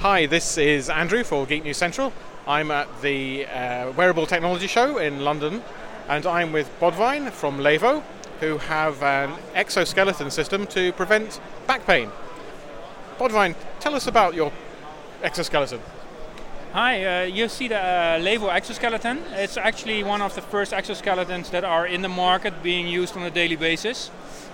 [0.00, 2.10] Hi, this is Andrew for Geek News Central.
[2.46, 5.62] I'm at the uh, Wearable Technology Show in London,
[6.08, 8.02] and I'm with Boudewijn from Laevo,
[8.40, 12.08] who have an exoskeleton system to prevent back pain.
[13.18, 14.50] Boudewijn, tell us about your
[15.22, 15.80] exoskeleton.
[16.72, 19.18] Hi, uh, you see the uh, Laevo exoskeleton.
[19.32, 23.22] It's actually one of the first exoskeletons that are in the market being used on
[23.24, 24.10] a daily basis.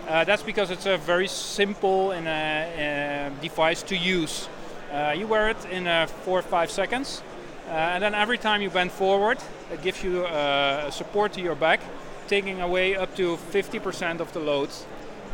[0.08, 4.48] Uh, that's because it's a very simple and, uh, uh, device to use.
[4.96, 7.22] Uh, you wear it in uh, four or five seconds,
[7.68, 9.36] uh, and then every time you bend forward,
[9.70, 11.80] it gives you uh, support to your back,
[12.28, 14.70] taking away up to 50% of the load,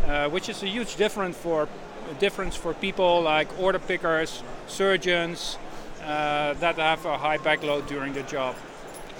[0.04, 1.68] uh, which is a huge difference for
[2.18, 5.58] difference for people like order pickers, surgeons
[6.02, 8.56] uh, that have a high back load during the job.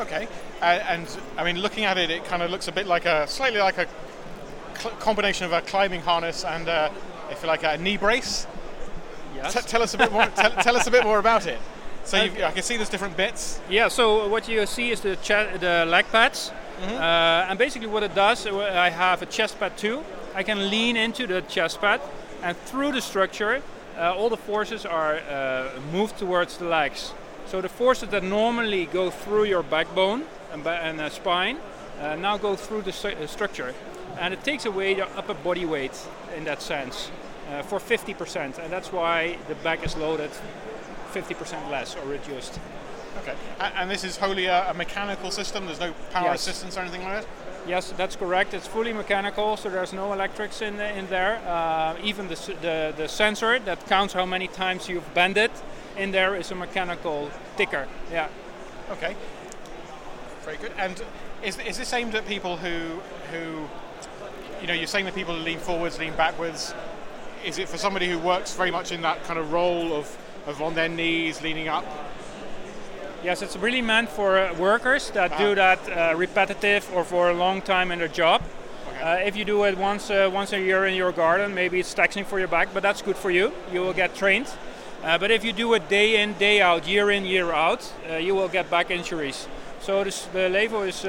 [0.00, 0.26] Okay,
[0.60, 3.60] and I mean, looking at it, it kind of looks a bit like a slightly
[3.60, 3.86] like a
[4.76, 6.90] cl- combination of a climbing harness and, uh,
[7.30, 8.48] if you like, a knee brace.
[9.34, 9.54] Yes.
[9.54, 10.26] T- tell us a bit more.
[10.26, 11.58] tell, tell us a bit more about it.
[12.04, 13.60] So you've, I can see there's different bits.
[13.70, 16.50] Yeah, so what you see is the, che- the leg pads.
[16.82, 20.02] Uh, and basically, what it does, uh, I have a chest pad too.
[20.34, 22.00] I can lean into the chest pad,
[22.42, 23.62] and through the structure,
[23.96, 27.12] uh, all the forces are uh, moved towards the legs.
[27.46, 31.58] So the forces that normally go through your backbone and, ba- and uh, spine
[32.00, 33.74] uh, now go through the stru- structure.
[34.18, 35.96] And it takes away your upper body weight
[36.36, 37.10] in that sense
[37.50, 38.58] uh, for 50%.
[38.58, 40.30] And that's why the back is loaded
[41.12, 42.58] 50% less or reduced.
[43.22, 45.66] Okay, and this is wholly a, a mechanical system.
[45.66, 46.40] There's no power Yes.
[46.46, 47.26] assistance or anything like that.
[47.68, 48.54] Yes, that's correct.
[48.54, 51.36] It's fully mechanical, so there's no electrics in, in there.
[51.46, 55.52] Uh, even the, the, the sensor that counts how many times you've bent it
[55.96, 57.86] in there is a mechanical ticker.
[58.10, 58.28] Yeah.
[58.90, 59.14] Okay,
[60.44, 60.72] very good.
[60.78, 61.00] And
[61.44, 63.68] is, is this aimed at people who who
[64.60, 66.74] you know you're saying that people lean forwards, lean backwards?
[67.44, 70.16] Is it for somebody who works very much in that kind of role of,
[70.46, 71.84] of on their knees, leaning up?
[73.24, 77.34] Yes, it's really meant for uh, workers that do that uh, repetitive or for a
[77.34, 78.42] long time in their job.
[79.00, 81.94] Uh, if you do it once uh, once a year in your garden, maybe it's
[81.94, 83.52] taxing for your back, but that's good for you.
[83.72, 84.48] You will get trained.
[85.02, 88.16] Uh, but if you do it day in, day out, year in, year out, uh,
[88.16, 89.48] you will get back injuries.
[89.80, 91.02] So this, the Laevo is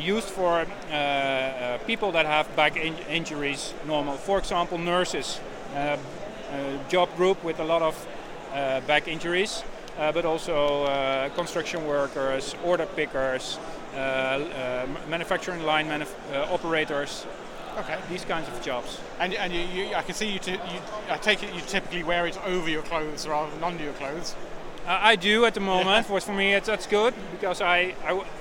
[0.00, 4.14] used for uh, uh, people that have back in- injuries normal.
[4.16, 5.40] For example, nurses,
[6.88, 8.06] job group with a lot of
[8.52, 9.62] uh, back injuries,
[9.98, 13.58] uh, but also uh, construction workers, order pickers,
[13.94, 17.26] uh, uh, manufacturing line manuf- uh, operators,
[17.78, 17.96] Okay.
[18.10, 18.98] these kinds of jobs.
[19.20, 20.80] And, and you, you, I can see you, t- you.
[21.10, 24.34] I take it you typically wear it over your clothes rather than under your clothes.
[24.88, 26.06] Uh, I do at the moment.
[26.06, 27.94] For for me, it's, that's good because I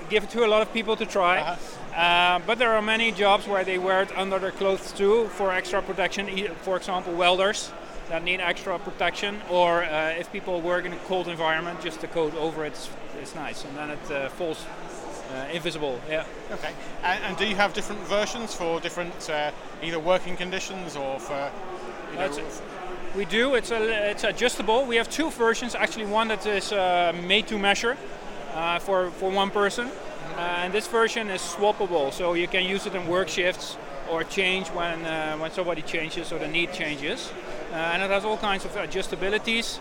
[0.09, 1.57] give it to a lot of people to try.
[1.93, 5.51] Uh, but there are many jobs where they wear it under their clothes too for
[5.51, 6.29] extra protection.
[6.61, 7.73] For example, welders
[8.07, 12.07] that need extra protection, or uh, if people work in a cold environment, just the
[12.07, 12.89] coat over it is,
[13.21, 14.65] is nice, and then it uh, falls
[15.33, 15.99] uh, invisible.
[16.09, 16.23] Yeah.
[16.51, 16.71] Okay.
[17.03, 19.51] And, and do you have different versions for different uh,
[19.83, 21.51] either working conditions or for
[22.13, 22.31] you know,
[23.17, 23.55] We do.
[23.55, 24.85] It's a, it's adjustable.
[24.85, 25.73] We have two versions.
[25.73, 27.97] Actually, one that is uh, made to measure
[28.53, 32.13] uh, for for one person, uh, and this version is swappable.
[32.13, 33.75] So you can use it in work shifts
[34.11, 37.31] or change when uh, when somebody changes or the need changes.
[37.71, 39.79] Uh, and it has all kinds of adjustabilities,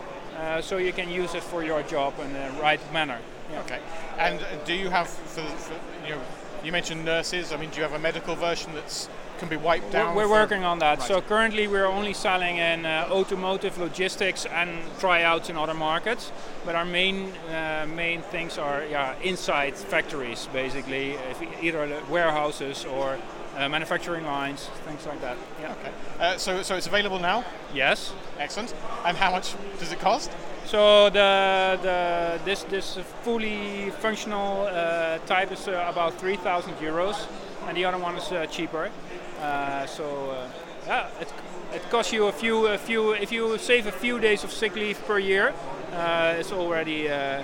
[0.61, 3.19] so you can use it for your job in the right manner.
[3.51, 3.59] Yeah.
[3.59, 3.79] Okay.
[4.17, 6.21] And do you have for, for you know
[6.63, 7.53] you mentioned nurses?
[7.53, 10.15] I mean, do you have a medical version that's can be wiped down?
[10.15, 11.01] we're working on that.
[11.01, 16.31] So currently we're only selling in uh, automotive, logistics, and tryouts in other markets.
[16.65, 21.17] But our main uh, main things are yeah, inside factories, basically,
[21.61, 23.17] either warehouses or
[23.57, 25.37] uh, manufacturing lines, things like that.
[25.61, 25.73] Yeah.
[25.73, 25.91] Okay.
[26.19, 27.43] Uh, so so it's available now.
[27.73, 28.13] Yes.
[28.39, 28.73] Excellent.
[29.05, 30.31] And how much does it cost?
[30.67, 37.25] So the, the this this fully functional uh, type is uh, about 3,000 euros,
[37.67, 38.91] and the other one is uh, cheaper.
[39.39, 40.45] Uh, so uh,
[40.85, 41.31] yeah, it,
[41.73, 44.75] it costs you a few a few if you save a few days of sick
[44.75, 45.53] leave per year,
[45.93, 47.43] uh, it's already uh, uh,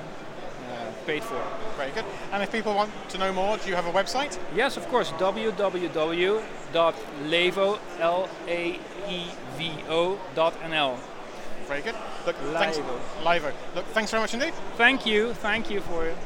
[1.06, 1.42] paid for.
[1.78, 2.06] Very good.
[2.34, 4.38] And if people want to know more, do you have a website?
[4.54, 5.14] Yes, of course.
[5.14, 6.30] www.levo
[8.02, 8.80] l a
[9.58, 10.18] v o.
[11.70, 11.96] Very good.
[12.26, 12.78] Look, thanks,
[13.24, 13.54] Livo.
[13.76, 14.54] Look, thanks very much indeed.
[14.78, 15.34] Thank you.
[15.36, 16.18] Thank you for it.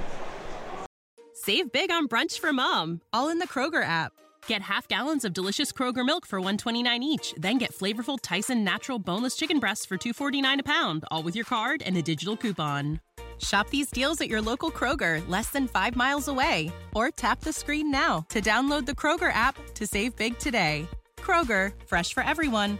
[1.33, 4.11] Save big on brunch for mom, all in the Kroger app.
[4.47, 8.97] Get half gallons of delicious Kroger milk for 129 each, then get flavorful Tyson natural
[8.97, 12.99] boneless chicken breasts for 249 a pound, all with your card and a digital coupon.
[13.39, 17.53] Shop these deals at your local Kroger, less than 5 miles away, or tap the
[17.53, 20.87] screen now to download the Kroger app to save big today.
[21.17, 22.79] Kroger, fresh for everyone.